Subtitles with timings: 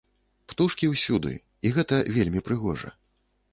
[0.53, 1.35] Птушкі ўсюды,
[1.69, 2.89] і гэта вельмі прыгожа.